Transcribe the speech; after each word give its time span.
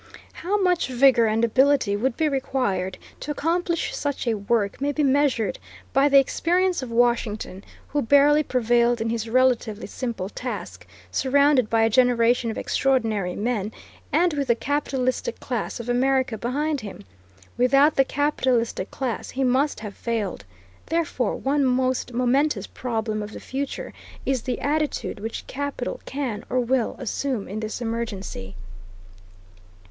How 0.33 0.57
much 0.59 0.87
vigor 0.87 1.27
and 1.27 1.45
ability 1.45 1.95
would 1.95 2.17
be 2.17 2.27
required 2.27 2.97
to 3.19 3.29
accomplish 3.29 3.95
such 3.95 4.25
a 4.25 4.33
work 4.33 4.81
may 4.81 4.91
be 4.91 5.03
measured 5.03 5.59
by 5.93 6.09
the 6.09 6.17
experience 6.17 6.81
of 6.81 6.89
Washington, 6.89 7.63
who 7.89 8.01
barely 8.01 8.41
prevailed 8.41 8.99
in 8.99 9.11
his 9.11 9.29
relatively 9.29 9.85
simple 9.85 10.27
task, 10.27 10.87
surrounded 11.11 11.69
by 11.69 11.83
a 11.83 11.89
generation 11.91 12.49
of 12.49 12.57
extraordinary 12.57 13.35
men, 13.35 13.71
and 14.11 14.33
with 14.33 14.47
the 14.47 14.55
capitalistic 14.55 15.39
class 15.39 15.79
of 15.79 15.87
America 15.87 16.35
behind 16.35 16.81
him. 16.81 17.05
Without 17.55 17.95
the 17.95 18.03
capitalistic 18.03 18.89
class 18.89 19.29
he 19.29 19.43
must 19.43 19.81
have 19.81 19.93
failed. 19.95 20.45
Therefore 20.87 21.35
one 21.35 21.63
most 21.63 22.11
momentous 22.11 22.65
problem 22.65 23.21
of 23.21 23.33
the 23.33 23.39
future 23.39 23.93
is 24.25 24.41
the 24.41 24.61
attitude 24.61 25.19
which 25.19 25.45
capital 25.45 25.99
can 26.07 26.43
or 26.49 26.59
will 26.59 26.95
assume 26.97 27.47
in 27.47 27.59
this 27.59 27.81
emergency. 27.81 28.55